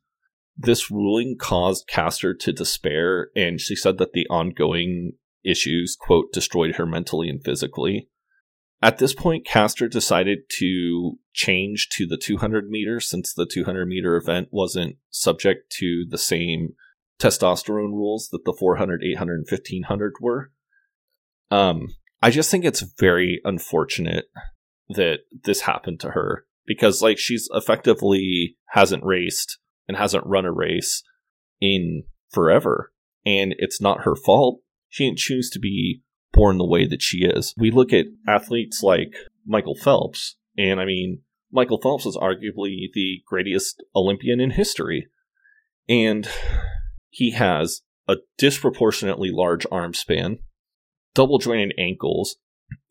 This 0.57 0.89
ruling 0.89 1.37
caused 1.39 1.87
Caster 1.87 2.33
to 2.33 2.51
despair, 2.51 3.29
and 3.35 3.61
she 3.61 3.75
said 3.75 3.99
that 3.99 4.13
the 4.13 4.27
ongoing 4.29 5.13
issues, 5.43 5.95
quote, 5.95 6.33
destroyed 6.33 6.75
her 6.75 6.87
mentally 6.87 7.29
and 7.29 7.43
physically. 7.43 8.09
At 8.81 8.97
this 8.97 9.13
point, 9.13 9.45
Caster 9.45 9.89
decided 9.89 10.39
to 10.59 11.19
change 11.33 11.89
to 11.93 12.07
the 12.07 12.17
200 12.17 12.69
meter 12.69 12.99
since 12.99 13.33
the 13.33 13.45
200 13.45 13.85
meter 13.85 14.15
event 14.15 14.47
wasn't 14.51 14.97
subject 15.09 15.71
to 15.79 16.05
the 16.09 16.17
same 16.17 16.75
testosterone 17.19 17.91
rules 17.91 18.29
that 18.31 18.45
the 18.45 18.55
400, 18.57 19.03
800, 19.03 19.33
and 19.33 19.47
1500 19.49 20.13
were. 20.21 20.51
Um, 21.51 21.89
I 22.21 22.29
just 22.29 22.49
think 22.49 22.63
it's 22.63 22.85
very 22.97 23.41
unfortunate 23.43 24.25
that 24.87 25.19
this 25.43 25.61
happened 25.61 25.99
to 26.01 26.11
her 26.11 26.45
because, 26.65 27.01
like, 27.01 27.17
she's 27.17 27.49
effectively 27.51 28.55
hasn't 28.69 29.03
raced 29.03 29.57
and 29.87 29.97
hasn't 29.97 30.25
run 30.25 30.45
a 30.45 30.51
race 30.53 31.03
in 31.59 32.03
forever, 32.31 32.93
and 33.25 33.53
it's 33.57 33.81
not 33.81 34.03
her 34.03 34.15
fault 34.15 34.61
she 34.89 35.05
didn't 35.05 35.19
choose 35.19 35.49
to 35.51 35.59
be 35.59 36.01
born 36.31 36.57
the 36.57 36.65
way 36.65 36.85
that 36.87 37.01
she 37.01 37.19
is. 37.19 37.53
We 37.57 37.71
look 37.71 37.93
at 37.93 38.05
athletes 38.27 38.81
like 38.83 39.13
Michael 39.45 39.75
Phelps, 39.75 40.37
and 40.57 40.79
I 40.79 40.85
mean, 40.85 41.21
Michael 41.51 41.79
Phelps 41.81 42.05
is 42.05 42.17
arguably 42.17 42.87
the 42.93 43.21
greatest 43.27 43.83
Olympian 43.95 44.39
in 44.39 44.51
history. 44.51 45.07
And 45.87 46.29
he 47.09 47.31
has 47.31 47.81
a 48.07 48.17
disproportionately 48.37 49.29
large 49.31 49.65
arm 49.71 49.93
span, 49.93 50.39
double 51.15 51.39
jointed 51.39 51.73
ankles, 51.79 52.37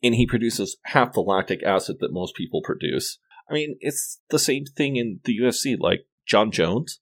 and 0.03 0.15
he 0.15 0.25
produces 0.25 0.77
half 0.85 1.13
the 1.13 1.21
lactic 1.21 1.63
acid 1.63 1.97
that 1.99 2.11
most 2.11 2.35
people 2.35 2.61
produce. 2.61 3.17
I 3.49 3.53
mean, 3.53 3.77
it's 3.79 4.19
the 4.29 4.39
same 4.39 4.65
thing 4.65 4.97
in 4.97 5.21
the 5.23 5.37
UFC. 5.39 5.77
Like 5.79 6.05
Jon 6.27 6.51
Jones, 6.51 6.99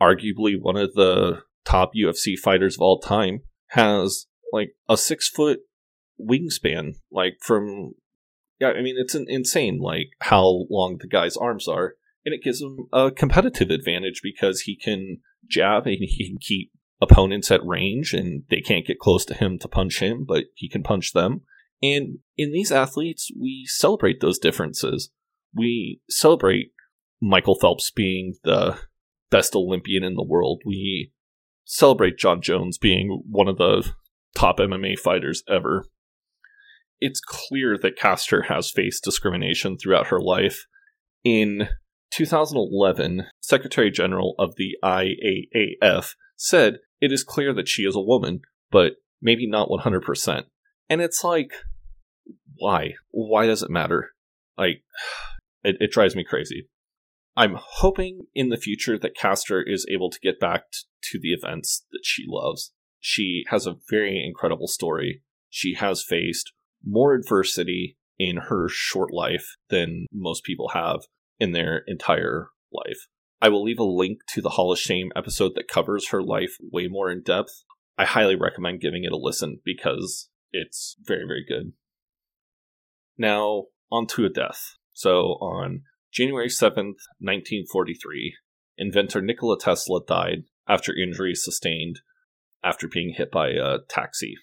arguably 0.00 0.54
one 0.60 0.76
of 0.76 0.94
the 0.94 1.42
top 1.64 1.92
UFC 1.94 2.38
fighters 2.38 2.76
of 2.76 2.82
all 2.82 3.00
time, 3.00 3.40
has 3.68 4.26
like 4.54 4.76
a 4.88 4.96
six 4.96 5.28
foot 5.28 5.60
wingspan, 6.20 6.92
like 7.10 7.38
from 7.40 7.94
yeah, 8.60 8.68
I 8.68 8.82
mean 8.82 8.94
it's 8.96 9.14
an 9.14 9.26
insane 9.28 9.80
like 9.80 10.10
how 10.20 10.66
long 10.70 10.98
the 11.00 11.08
guy's 11.08 11.36
arms 11.36 11.66
are, 11.66 11.94
and 12.24 12.32
it 12.32 12.42
gives 12.42 12.62
him 12.62 12.86
a 12.92 13.10
competitive 13.10 13.70
advantage 13.70 14.20
because 14.22 14.60
he 14.60 14.76
can 14.76 15.18
jab 15.50 15.86
and 15.86 15.96
he 16.00 16.28
can 16.28 16.38
keep 16.40 16.70
opponents 17.02 17.50
at 17.50 17.66
range, 17.66 18.14
and 18.14 18.44
they 18.48 18.60
can't 18.60 18.86
get 18.86 19.00
close 19.00 19.24
to 19.26 19.34
him 19.34 19.58
to 19.58 19.68
punch 19.68 19.98
him, 19.98 20.24
but 20.26 20.44
he 20.54 20.68
can 20.68 20.84
punch 20.84 21.12
them. 21.12 21.40
And 21.82 22.18
in 22.36 22.52
these 22.52 22.70
athletes, 22.70 23.30
we 23.38 23.66
celebrate 23.66 24.20
those 24.20 24.38
differences. 24.38 25.10
We 25.52 26.00
celebrate 26.08 26.70
Michael 27.20 27.56
Phelps 27.56 27.90
being 27.90 28.34
the 28.44 28.78
best 29.30 29.56
Olympian 29.56 30.04
in 30.04 30.14
the 30.14 30.22
world. 30.22 30.62
We 30.64 31.12
celebrate 31.64 32.18
Jon 32.18 32.40
Jones 32.40 32.78
being 32.78 33.22
one 33.28 33.48
of 33.48 33.58
the 33.58 33.92
top 34.34 34.58
MMA 34.58 34.98
fighters 34.98 35.42
ever. 35.48 35.84
It's 37.00 37.20
clear 37.20 37.76
that 37.78 37.98
Caster 37.98 38.42
has 38.42 38.70
faced 38.70 39.04
discrimination 39.04 39.76
throughout 39.76 40.08
her 40.08 40.20
life. 40.20 40.66
In 41.22 41.68
2011, 42.12 43.26
Secretary 43.40 43.90
General 43.90 44.34
of 44.38 44.54
the 44.56 44.76
IAAF 44.82 46.14
said 46.36 46.78
it 47.00 47.12
is 47.12 47.24
clear 47.24 47.52
that 47.52 47.68
she 47.68 47.82
is 47.82 47.96
a 47.96 48.00
woman, 48.00 48.40
but 48.70 48.92
maybe 49.20 49.48
not 49.48 49.68
100%. 49.68 50.44
And 50.88 51.00
it's 51.00 51.24
like, 51.24 51.50
why? 52.56 52.94
Why 53.10 53.46
does 53.46 53.62
it 53.62 53.70
matter? 53.70 54.10
Like, 54.56 54.84
it, 55.64 55.76
it 55.80 55.92
drives 55.92 56.14
me 56.14 56.24
crazy. 56.24 56.68
I'm 57.36 57.56
hoping 57.58 58.26
in 58.34 58.50
the 58.50 58.56
future 58.56 58.96
that 58.98 59.16
Caster 59.16 59.60
is 59.60 59.86
able 59.90 60.10
to 60.10 60.20
get 60.20 60.38
back 60.38 60.70
t- 60.70 60.78
to 61.10 61.18
the 61.20 61.32
events 61.32 61.84
that 61.90 62.02
she 62.04 62.24
loves. 62.28 62.72
She 63.06 63.44
has 63.48 63.66
a 63.66 63.76
very 63.90 64.24
incredible 64.24 64.66
story. 64.66 65.20
She 65.50 65.74
has 65.74 66.02
faced 66.02 66.54
more 66.82 67.12
adversity 67.12 67.98
in 68.18 68.38
her 68.48 68.66
short 68.66 69.12
life 69.12 69.56
than 69.68 70.06
most 70.10 70.42
people 70.42 70.70
have 70.70 71.00
in 71.38 71.52
their 71.52 71.82
entire 71.86 72.48
life. 72.72 73.06
I 73.42 73.50
will 73.50 73.62
leave 73.62 73.78
a 73.78 73.84
link 73.84 74.20
to 74.28 74.40
the 74.40 74.48
Hall 74.48 74.72
of 74.72 74.78
Shame 74.78 75.12
episode 75.14 75.52
that 75.54 75.68
covers 75.68 76.08
her 76.08 76.22
life 76.22 76.56
way 76.72 76.88
more 76.88 77.10
in 77.10 77.20
depth. 77.20 77.64
I 77.98 78.06
highly 78.06 78.36
recommend 78.36 78.80
giving 78.80 79.04
it 79.04 79.12
a 79.12 79.18
listen 79.18 79.60
because 79.66 80.30
it's 80.50 80.96
very, 81.02 81.26
very 81.26 81.44
good. 81.46 81.74
Now, 83.18 83.64
on 83.92 84.06
to 84.14 84.24
a 84.24 84.30
death. 84.30 84.76
So, 84.94 85.36
on 85.42 85.82
January 86.10 86.48
7th, 86.48 87.04
1943, 87.20 88.34
inventor 88.78 89.20
Nikola 89.20 89.58
Tesla 89.58 90.00
died 90.06 90.44
after 90.66 90.96
injuries 90.96 91.44
sustained 91.44 92.00
after 92.64 92.88
being 92.88 93.14
hit 93.16 93.30
by 93.30 93.50
a 93.50 93.78
taxi. 93.88 94.34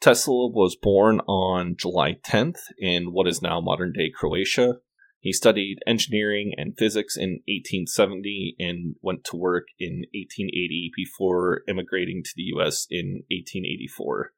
Tesla 0.00 0.48
was 0.48 0.76
born 0.76 1.20
on 1.20 1.74
July 1.78 2.16
10th 2.24 2.58
in 2.78 3.12
what 3.12 3.26
is 3.26 3.40
now 3.40 3.60
modern 3.60 3.92
day 3.92 4.10
Croatia. 4.14 4.74
He 5.20 5.32
studied 5.32 5.78
engineering 5.86 6.52
and 6.56 6.78
physics 6.78 7.16
in 7.16 7.40
1870 7.48 8.56
and 8.60 8.94
went 9.02 9.24
to 9.24 9.36
work 9.36 9.64
in 9.78 10.04
1880 10.14 10.92
before 10.94 11.62
immigrating 11.66 12.22
to 12.22 12.30
the 12.36 12.44
US 12.54 12.86
in 12.90 13.24
1884. 13.30 14.32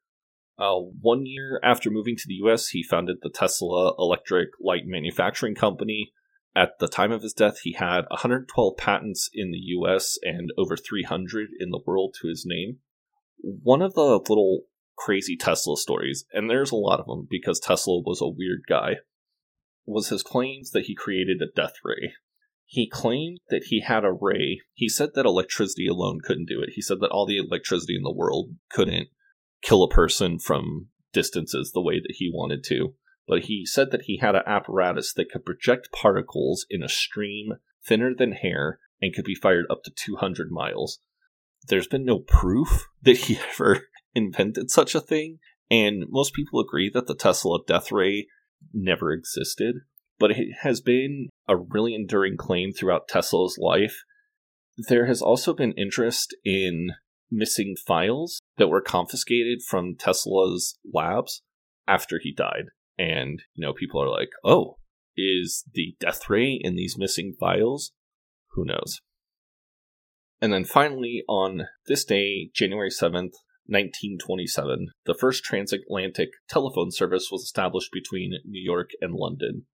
Uh, 0.57 0.75
one 1.01 1.25
year 1.25 1.59
after 1.63 1.89
moving 1.89 2.15
to 2.15 2.27
the 2.27 2.39
US, 2.45 2.69
he 2.69 2.81
founded 2.81 3.17
the 3.21 3.29
Tesla 3.29 3.93
Electric 3.99 4.49
Light 4.59 4.83
Manufacturing 4.85 5.55
Company. 5.55 6.11
At 6.55 6.79
the 6.79 6.87
time 6.87 7.11
of 7.11 7.21
his 7.21 7.33
death, 7.33 7.59
he 7.59 7.73
had 7.73 8.05
112 8.09 8.75
patents 8.77 9.29
in 9.33 9.51
the 9.51 9.61
US 9.77 10.17
and 10.23 10.51
over 10.57 10.75
300 10.75 11.49
in 11.59 11.69
the 11.69 11.81
world 11.85 12.15
to 12.21 12.27
his 12.27 12.45
name. 12.45 12.79
One 13.41 13.81
of 13.81 13.93
the 13.93 14.01
little 14.01 14.61
crazy 14.97 15.37
Tesla 15.37 15.77
stories, 15.77 16.25
and 16.33 16.49
there's 16.49 16.71
a 16.71 16.75
lot 16.75 16.99
of 16.99 17.07
them 17.07 17.27
because 17.29 17.59
Tesla 17.59 18.01
was 18.01 18.21
a 18.21 18.27
weird 18.27 18.61
guy, 18.67 18.97
was 19.85 20.09
his 20.09 20.23
claims 20.23 20.71
that 20.71 20.85
he 20.85 20.95
created 20.95 21.41
a 21.41 21.51
death 21.55 21.75
ray. 21.83 22.13
He 22.65 22.87
claimed 22.87 23.39
that 23.49 23.65
he 23.69 23.81
had 23.81 24.05
a 24.05 24.11
ray. 24.11 24.61
He 24.73 24.87
said 24.87 25.09
that 25.15 25.25
electricity 25.25 25.87
alone 25.87 26.19
couldn't 26.23 26.47
do 26.47 26.61
it. 26.61 26.73
He 26.75 26.81
said 26.81 26.99
that 27.01 27.09
all 27.09 27.25
the 27.25 27.39
electricity 27.39 27.95
in 27.95 28.03
the 28.03 28.13
world 28.13 28.51
couldn't 28.69 29.07
kill 29.63 29.83
a 29.83 29.89
person 29.89 30.37
from 30.37 30.89
distances 31.11 31.71
the 31.71 31.81
way 31.81 31.99
that 31.99 32.15
he 32.17 32.29
wanted 32.31 32.63
to. 32.65 32.93
But 33.27 33.43
he 33.43 33.65
said 33.65 33.91
that 33.91 34.03
he 34.03 34.17
had 34.17 34.35
an 34.35 34.43
apparatus 34.45 35.13
that 35.13 35.29
could 35.31 35.45
project 35.45 35.89
particles 35.91 36.65
in 36.69 36.83
a 36.83 36.89
stream 36.89 37.53
thinner 37.83 38.13
than 38.15 38.33
hair 38.33 38.79
and 39.01 39.13
could 39.13 39.25
be 39.25 39.35
fired 39.35 39.65
up 39.69 39.83
to 39.83 39.91
200 39.91 40.51
miles. 40.51 40.99
There's 41.67 41.87
been 41.87 42.05
no 42.05 42.19
proof 42.19 42.87
that 43.03 43.17
he 43.17 43.39
ever 43.51 43.83
invented 44.15 44.71
such 44.71 44.95
a 44.95 45.01
thing, 45.01 45.39
and 45.69 46.05
most 46.09 46.33
people 46.33 46.59
agree 46.59 46.89
that 46.93 47.07
the 47.07 47.15
Tesla 47.15 47.59
death 47.67 47.91
ray 47.91 48.27
never 48.73 49.11
existed, 49.11 49.75
but 50.17 50.31
it 50.31 50.47
has 50.61 50.81
been 50.81 51.29
a 51.47 51.55
really 51.55 51.95
enduring 51.95 52.37
claim 52.37 52.71
throughout 52.71 53.07
Tesla's 53.07 53.57
life. 53.59 54.03
There 54.77 55.05
has 55.05 55.21
also 55.21 55.53
been 55.53 55.73
interest 55.73 56.35
in 56.43 56.91
missing 57.31 57.75
files 57.75 58.39
that 58.57 58.69
were 58.69 58.81
confiscated 58.81 59.61
from 59.67 59.95
Tesla's 59.95 60.77
labs 60.93 61.41
after 61.87 62.19
he 62.21 62.33
died. 62.33 62.65
And, 62.97 63.41
you 63.53 63.65
know, 63.65 63.73
people 63.73 64.01
are 64.01 64.09
like, 64.09 64.29
oh, 64.43 64.77
is 65.15 65.63
the 65.73 65.95
death 65.99 66.29
ray 66.29 66.59
in 66.61 66.75
these 66.75 66.97
missing 66.97 67.33
files? 67.39 67.91
Who 68.53 68.65
knows? 68.65 69.01
And 70.41 70.53
then 70.53 70.63
finally, 70.63 71.23
on 71.27 71.67
this 71.87 72.05
day, 72.05 72.49
January 72.53 72.89
7th, 72.89 73.33
1927, 73.65 74.87
the 75.05 75.13
first 75.13 75.43
transatlantic 75.43 76.29
telephone 76.47 76.91
service 76.91 77.29
was 77.31 77.43
established 77.43 77.91
between 77.91 78.31
New 78.45 78.61
York 78.61 78.89
and 79.01 79.13
London. 79.13 79.65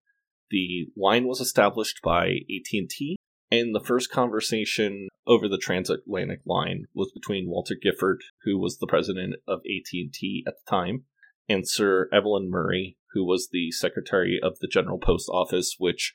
The 0.50 0.88
line 0.98 1.28
was 1.28 1.40
established 1.40 2.02
by 2.04 2.26
AT&T, 2.50 3.18
and 3.52 3.74
the 3.74 3.84
first 3.84 4.12
conversation 4.12 5.08
over 5.28 5.48
the 5.48 5.58
transatlantic 5.58 6.42
line 6.46 6.86
was 6.94 7.12
between 7.14 7.50
Walter 7.50 7.76
Gifford, 7.80 8.22
who 8.44 8.60
was 8.60 8.78
the 8.78 8.88
president 8.88 9.36
of 9.48 9.60
AT&T 9.60 10.44
at 10.48 10.54
the 10.54 10.70
time, 10.70 11.06
and 11.48 11.68
Sir 11.68 12.10
Evelyn 12.12 12.50
Murray, 12.50 12.98
who 13.14 13.26
was 13.26 13.50
the 13.52 13.72
secretary 13.72 14.40
of 14.42 14.60
the 14.60 14.68
General 14.68 15.00
Post 15.00 15.30
Office, 15.30 15.76
which 15.78 16.14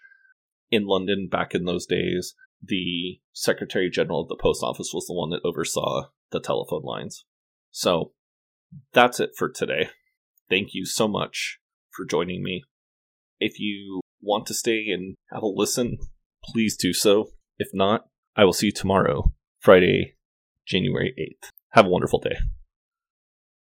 in 0.71 0.87
London 0.87 1.29
back 1.31 1.55
in 1.55 1.65
those 1.65 1.87
days, 1.87 2.35
the 2.63 3.21
Secretary 3.33 3.91
General 3.91 4.23
of 4.23 4.29
the 4.29 4.37
Post 4.37 4.63
Office 4.63 4.91
was 4.93 5.07
the 5.07 5.15
one 5.15 5.31
that 5.31 5.41
oversaw 5.45 6.09
the 6.31 6.41
telephone 6.41 6.83
lines. 6.83 7.25
So 7.71 8.13
that's 8.93 9.21
it 9.21 9.31
for 9.37 9.49
today. 9.49 9.91
Thank 10.49 10.71
you 10.73 10.85
so 10.85 11.09
much 11.09 11.59
for 11.91 12.05
joining 12.05 12.43
me. 12.43 12.65
If 13.39 13.59
you 13.59 14.01
want 14.21 14.47
to 14.47 14.55
stay 14.55 14.89
and 14.91 15.15
have 15.33 15.43
a 15.43 15.47
listen, 15.47 15.99
please 16.45 16.77
do 16.77 16.93
so. 16.93 17.31
If 17.59 17.69
not, 17.73 18.07
I 18.37 18.45
will 18.45 18.53
see 18.53 18.67
you 18.67 18.73
tomorrow, 18.73 19.33
Friday, 19.59 20.17
January 20.67 21.15
8th. 21.19 21.49
Have 21.71 21.87
a 21.87 21.91
wonderful 21.91 22.21
day. 22.21 22.37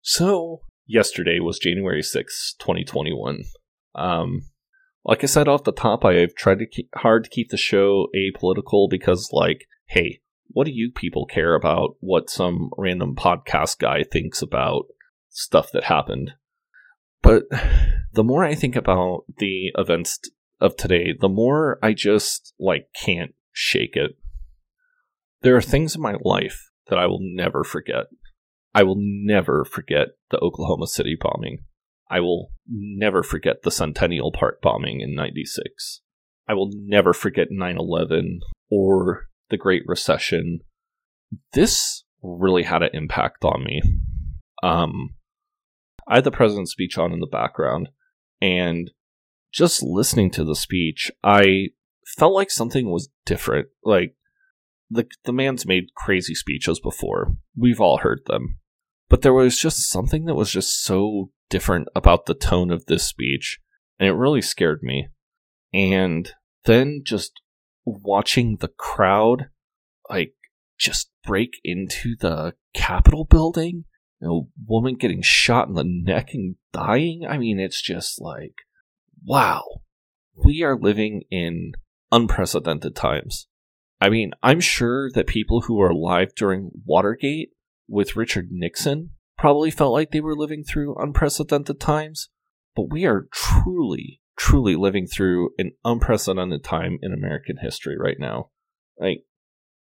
So, 0.01 0.61
yesterday 0.85 1.39
was 1.39 1.59
January 1.59 2.01
6th, 2.01 2.57
2021. 2.59 3.43
Um, 3.95 4.41
like 5.05 5.23
I 5.23 5.27
said 5.27 5.47
off 5.47 5.63
the 5.63 5.71
top, 5.71 6.05
I 6.05 6.15
have 6.15 6.35
tried 6.35 6.59
to 6.59 6.67
keep 6.67 6.89
hard 6.95 7.25
to 7.25 7.29
keep 7.29 7.49
the 7.49 7.57
show 7.57 8.07
apolitical 8.15 8.89
because, 8.89 9.29
like, 9.31 9.67
hey, 9.87 10.21
what 10.47 10.65
do 10.65 10.71
you 10.71 10.91
people 10.91 11.25
care 11.25 11.55
about 11.55 11.95
what 11.99 12.29
some 12.29 12.69
random 12.77 13.15
podcast 13.15 13.79
guy 13.79 14.03
thinks 14.03 14.41
about 14.41 14.85
stuff 15.29 15.71
that 15.73 15.85
happened? 15.85 16.33
But 17.21 17.43
the 18.13 18.23
more 18.23 18.43
I 18.43 18.55
think 18.55 18.75
about 18.75 19.23
the 19.37 19.71
events 19.77 20.19
of 20.59 20.77
today, 20.77 21.13
the 21.19 21.29
more 21.29 21.79
I 21.81 21.93
just 21.93 22.53
like 22.59 22.87
can't 22.95 23.33
shake 23.51 23.95
it. 23.95 24.11
There 25.41 25.55
are 25.55 25.61
things 25.61 25.95
in 25.95 26.01
my 26.01 26.15
life 26.23 26.71
that 26.87 26.99
I 26.99 27.07
will 27.07 27.19
never 27.21 27.63
forget. 27.63 28.05
I 28.73 28.83
will 28.83 28.97
never 28.97 29.65
forget 29.65 30.09
the 30.31 30.39
Oklahoma 30.39 30.87
City 30.87 31.17
bombing. 31.19 31.59
I 32.09 32.19
will 32.19 32.51
never 32.67 33.23
forget 33.23 33.63
the 33.63 33.71
Centennial 33.71 34.31
Park 34.31 34.61
bombing 34.61 35.01
in 35.01 35.15
96. 35.15 36.01
I 36.47 36.53
will 36.53 36.71
never 36.73 37.13
forget 37.13 37.47
9 37.49 37.77
11 37.77 38.41
or 38.69 39.27
the 39.49 39.57
Great 39.57 39.83
Recession, 39.85 40.61
this 41.53 42.03
really 42.21 42.63
had 42.63 42.81
an 42.81 42.89
impact 42.93 43.45
on 43.45 43.63
me. 43.63 43.81
Um, 44.61 45.15
I 46.07 46.15
had 46.15 46.23
the 46.23 46.31
president's 46.31 46.71
speech 46.71 46.97
on 46.97 47.13
in 47.13 47.19
the 47.19 47.27
background, 47.27 47.89
and 48.41 48.91
just 49.53 49.83
listening 49.83 50.31
to 50.31 50.43
the 50.43 50.55
speech, 50.55 51.11
I 51.23 51.67
felt 52.17 52.33
like 52.33 52.49
something 52.49 52.89
was 52.89 53.09
different. 53.25 53.67
Like 53.83 54.15
the 54.89 55.07
the 55.23 55.33
man's 55.33 55.65
made 55.65 55.93
crazy 55.95 56.33
speeches 56.33 56.79
before. 56.79 57.35
We've 57.55 57.79
all 57.81 57.97
heard 57.97 58.21
them. 58.25 58.57
But 59.09 59.21
there 59.21 59.33
was 59.33 59.59
just 59.59 59.89
something 59.89 60.25
that 60.25 60.33
was 60.33 60.49
just 60.49 60.83
so 60.83 61.29
different 61.49 61.87
about 61.95 62.25
the 62.25 62.33
tone 62.33 62.71
of 62.71 62.85
this 62.85 63.03
speech, 63.03 63.59
and 63.99 64.07
it 64.07 64.13
really 64.13 64.41
scared 64.41 64.81
me. 64.81 65.09
And 65.73 66.31
then 66.65 67.01
just 67.03 67.41
watching 67.85 68.57
the 68.57 68.69
crowd 68.69 69.49
like 70.09 70.33
just 70.77 71.09
break 71.25 71.59
into 71.63 72.15
the 72.19 72.53
Capitol 72.73 73.25
building, 73.25 73.85
a 74.21 74.41
woman 74.67 74.95
getting 74.95 75.21
shot 75.21 75.67
in 75.67 75.75
the 75.75 75.83
neck 75.85 76.29
and 76.33 76.55
dying. 76.71 77.25
I 77.27 77.37
mean, 77.37 77.59
it's 77.59 77.81
just 77.81 78.19
like, 78.21 78.55
wow, 79.25 79.63
we 80.35 80.63
are 80.63 80.77
living 80.77 81.23
in 81.29 81.73
unprecedented 82.11 82.95
times. 82.95 83.47
I 84.01 84.09
mean, 84.09 84.31
I'm 84.41 84.59
sure 84.59 85.09
that 85.11 85.27
people 85.27 85.61
who 85.61 85.75
were 85.75 85.89
alive 85.89 86.35
during 86.35 86.71
Watergate 86.85 87.51
with 87.87 88.15
Richard 88.15 88.49
Nixon 88.51 89.11
probably 89.43 89.69
felt 89.69 89.91
like 89.91 90.11
they 90.11 90.21
were 90.21 90.37
living 90.37 90.63
through 90.63 90.95
unprecedented 90.95 91.77
times, 91.77 92.29
but 92.77 92.89
we 92.89 93.05
are 93.05 93.27
truly 93.33 94.21
truly 94.37 94.73
living 94.73 95.05
through 95.05 95.49
an 95.57 95.69
unprecedented 95.83 96.63
time 96.63 96.97
in 97.01 97.11
American 97.11 97.57
history 97.61 97.97
right 97.99 98.15
now. 98.17 98.51
Like, 98.97 99.25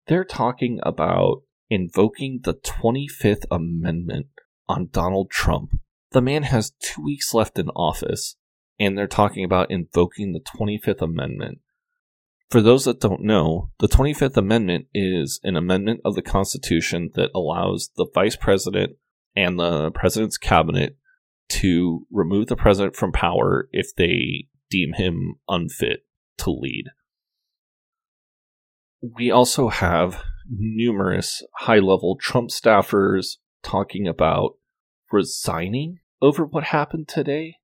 they're 0.08 0.24
talking 0.24 0.80
about 0.82 1.42
invoking 1.70 2.40
the 2.42 2.54
25th 2.54 3.44
Amendment 3.48 4.26
on 4.68 4.88
Donald 4.90 5.30
Trump. 5.30 5.78
The 6.10 6.20
man 6.20 6.42
has 6.42 6.72
two 6.82 7.04
weeks 7.04 7.32
left 7.32 7.56
in 7.56 7.68
office, 7.76 8.34
and 8.80 8.98
they're 8.98 9.06
talking 9.06 9.44
about 9.44 9.70
invoking 9.70 10.32
the 10.32 10.40
25th 10.40 11.00
Amendment. 11.00 11.58
For 12.50 12.60
those 12.60 12.86
that 12.86 12.98
don't 12.98 13.22
know, 13.22 13.70
the 13.78 13.86
25th 13.86 14.36
Amendment 14.36 14.86
is 14.92 15.38
an 15.44 15.54
amendment 15.54 16.00
of 16.04 16.16
the 16.16 16.22
Constitution 16.22 17.10
that 17.14 17.30
allows 17.36 17.90
the 17.96 18.08
Vice 18.12 18.34
President 18.34 18.96
and 19.36 19.58
the 19.58 19.90
President's 19.90 20.38
Cabinet 20.38 20.96
to 21.48 22.06
remove 22.10 22.46
the 22.46 22.56
President 22.56 22.96
from 22.96 23.12
power 23.12 23.68
if 23.72 23.94
they 23.94 24.46
deem 24.70 24.94
him 24.94 25.36
unfit 25.48 26.04
to 26.38 26.50
lead. 26.50 26.86
We 29.02 29.30
also 29.30 29.68
have 29.68 30.22
numerous 30.48 31.42
high 31.58 31.78
level 31.78 32.16
Trump 32.20 32.50
staffers 32.50 33.36
talking 33.62 34.08
about 34.08 34.56
resigning 35.12 35.98
over 36.22 36.44
what 36.44 36.64
happened 36.64 37.08
today. 37.08 37.56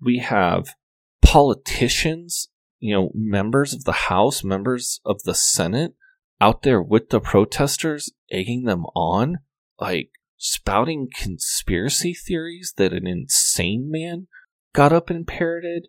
We 0.00 0.18
have 0.18 0.74
politicians, 1.22 2.48
you 2.78 2.94
know, 2.94 3.10
members 3.14 3.72
of 3.72 3.84
the 3.84 3.92
House, 3.92 4.44
members 4.44 5.00
of 5.04 5.22
the 5.22 5.34
Senate 5.34 5.94
out 6.40 6.62
there 6.62 6.82
with 6.82 7.10
the 7.10 7.20
protesters, 7.20 8.10
egging 8.30 8.64
them 8.64 8.84
on, 8.96 9.38
like 9.80 10.10
spouting 10.42 11.06
conspiracy 11.14 12.12
theories 12.12 12.74
that 12.76 12.92
an 12.92 13.06
insane 13.06 13.88
man 13.88 14.26
got 14.74 14.92
up 14.92 15.08
and 15.08 15.24
parroted. 15.24 15.86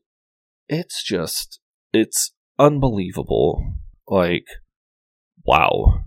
It's 0.70 1.04
just, 1.04 1.60
it's 1.92 2.34
unbelievable. 2.60 3.74
Like, 4.08 4.46
wow. 5.44 6.04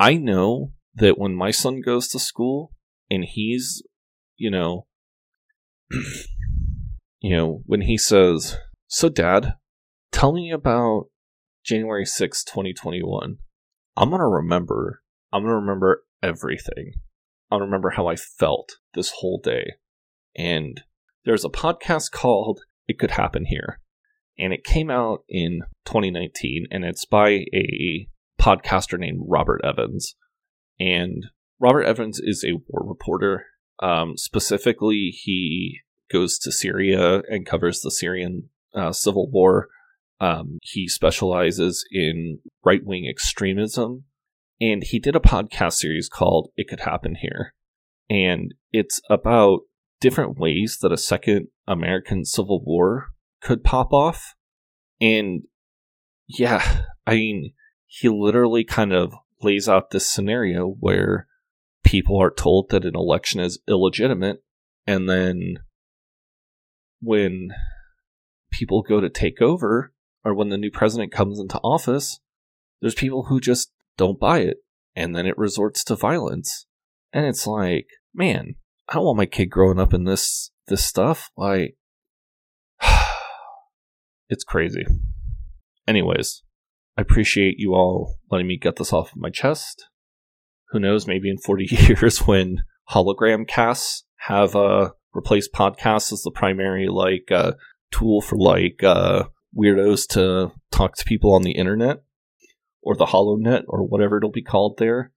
I 0.00 0.14
know 0.14 0.72
that 0.96 1.18
when 1.18 1.36
my 1.36 1.52
son 1.52 1.80
goes 1.80 2.08
to 2.08 2.18
school 2.18 2.72
and 3.08 3.24
he's, 3.24 3.80
you 4.36 4.50
know, 4.50 4.88
you 7.20 7.36
know, 7.36 7.62
when 7.66 7.82
he 7.82 7.96
says, 7.96 8.58
So, 8.88 9.08
Dad, 9.08 9.54
tell 10.10 10.32
me 10.32 10.50
about 10.50 11.04
January 11.64 12.06
6, 12.06 12.42
2021, 12.42 13.36
I'm 13.96 14.08
going 14.08 14.18
to 14.18 14.26
remember. 14.26 15.02
I'm 15.32 15.42
going 15.42 15.52
to 15.52 15.60
remember 15.60 16.02
everything. 16.24 16.94
I'll 17.52 17.60
remember 17.60 17.90
how 17.90 18.06
I 18.06 18.16
felt 18.16 18.78
this 18.94 19.10
whole 19.10 19.38
day. 19.38 19.74
And 20.34 20.80
there's 21.26 21.44
a 21.44 21.50
podcast 21.50 22.10
called 22.10 22.60
It 22.88 22.98
Could 22.98 23.10
Happen 23.10 23.44
Here. 23.44 23.78
And 24.38 24.54
it 24.54 24.64
came 24.64 24.90
out 24.90 25.24
in 25.28 25.60
2019, 25.84 26.68
and 26.70 26.82
it's 26.82 27.04
by 27.04 27.44
a 27.54 28.08
podcaster 28.40 28.98
named 28.98 29.26
Robert 29.28 29.60
Evans. 29.62 30.16
And 30.80 31.26
Robert 31.60 31.84
Evans 31.84 32.18
is 32.22 32.42
a 32.42 32.54
war 32.68 32.88
reporter. 32.88 33.44
Um, 33.80 34.16
specifically, 34.16 35.10
he 35.12 35.80
goes 36.10 36.38
to 36.38 36.52
Syria 36.52 37.20
and 37.28 37.44
covers 37.44 37.82
the 37.82 37.90
Syrian 37.90 38.48
uh, 38.74 38.92
civil 38.92 39.30
war. 39.30 39.68
Um, 40.20 40.58
he 40.62 40.88
specializes 40.88 41.84
in 41.92 42.38
right 42.64 42.80
wing 42.82 43.06
extremism. 43.06 44.04
And 44.62 44.84
he 44.84 45.00
did 45.00 45.16
a 45.16 45.20
podcast 45.20 45.72
series 45.72 46.08
called 46.08 46.52
It 46.56 46.68
Could 46.68 46.80
Happen 46.80 47.16
Here. 47.16 47.52
And 48.08 48.54
it's 48.72 49.00
about 49.10 49.62
different 50.00 50.38
ways 50.38 50.78
that 50.82 50.92
a 50.92 50.96
second 50.96 51.48
American 51.66 52.24
Civil 52.24 52.62
War 52.64 53.08
could 53.40 53.64
pop 53.64 53.92
off. 53.92 54.36
And 55.00 55.42
yeah, 56.28 56.82
I 57.08 57.14
mean, 57.16 57.54
he 57.86 58.08
literally 58.08 58.62
kind 58.62 58.92
of 58.92 59.12
lays 59.42 59.68
out 59.68 59.90
this 59.90 60.06
scenario 60.08 60.68
where 60.78 61.26
people 61.82 62.22
are 62.22 62.30
told 62.30 62.70
that 62.70 62.84
an 62.84 62.94
election 62.94 63.40
is 63.40 63.58
illegitimate 63.66 64.44
and 64.86 65.08
then 65.08 65.56
when 67.00 67.48
people 68.52 68.82
go 68.82 69.00
to 69.00 69.10
take 69.10 69.42
over 69.42 69.92
or 70.24 70.32
when 70.32 70.48
the 70.48 70.56
new 70.56 70.70
president 70.70 71.10
comes 71.10 71.40
into 71.40 71.58
office 71.58 72.20
there's 72.80 72.94
people 72.94 73.24
who 73.24 73.40
just 73.40 73.72
don't 73.96 74.20
buy 74.20 74.40
it. 74.40 74.58
And 74.94 75.16
then 75.16 75.26
it 75.26 75.38
resorts 75.38 75.84
to 75.84 75.96
violence. 75.96 76.66
And 77.12 77.26
it's 77.26 77.46
like 77.46 77.86
man 78.14 78.56
i 78.88 78.94
don't 78.94 79.04
want 79.04 79.16
my 79.16 79.26
kid 79.26 79.46
growing 79.46 79.78
up 79.78 79.94
in 79.94 80.04
this 80.04 80.50
this 80.66 80.84
stuff. 80.84 81.30
Like 81.36 81.76
it's 84.28 84.44
crazy. 84.44 84.84
Anyways 85.86 86.42
I 86.96 87.02
appreciate 87.02 87.54
you 87.58 87.72
all 87.74 88.18
letting 88.30 88.46
me 88.46 88.58
get 88.58 88.76
this 88.76 88.92
off 88.92 89.12
of 89.12 89.16
my 89.16 89.30
chest. 89.30 89.88
Who 90.70 90.80
knows, 90.80 91.06
maybe 91.06 91.30
in 91.30 91.38
40 91.38 91.64
years 91.70 92.20
when 92.20 92.64
hologram 92.90 93.46
casts 93.46 94.04
have 94.26 94.54
uh, 94.54 94.90
replaced 95.14 95.52
podcasts 95.52 96.12
as 96.12 96.22
the 96.22 96.30
primary 96.30 96.88
like 96.88 97.30
uh, 97.30 97.52
tool 97.90 98.20
for 98.20 98.36
like 98.36 98.82
uh, 98.82 99.24
weirdos 99.56 100.06
to 100.08 100.52
talk 100.70 100.96
to 100.96 101.04
people 101.04 101.34
on 101.34 101.42
the 101.42 101.52
internet 101.52 101.98
or 102.82 102.96
the 102.96 103.06
hollow 103.06 103.36
net 103.36 103.64
or 103.68 103.84
whatever 103.84 104.18
it'll 104.18 104.30
be 104.30 104.42
called 104.42 104.76
there. 104.78 105.12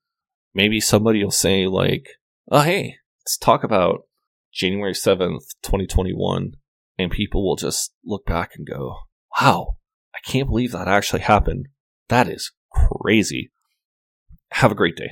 Maybe 0.54 0.80
somebody 0.80 1.24
will 1.24 1.32
say 1.32 1.68
like, 1.68 2.08
"Oh 2.50 2.62
hey, 2.62 2.98
let's 3.22 3.38
talk 3.38 3.64
about 3.64 4.08
January 4.54 4.94
7th, 4.94 5.56
2021." 5.64 6.54
And 6.98 7.12
people 7.12 7.46
will 7.46 7.58
just 7.58 7.94
look 8.06 8.26
back 8.26 8.52
and 8.56 8.66
go, 8.66 8.96
"Wow, 9.40 9.78
I 10.14 10.20
can't 10.26 10.48
believe 10.48 10.72
that 10.72 10.88
actually 10.88 11.22
happened. 11.22 11.68
That 12.08 12.30
is 12.30 12.52
crazy. 12.72 13.52
Have 14.52 14.72
a 14.72 14.76
great 14.76 14.96
day. 14.96 15.12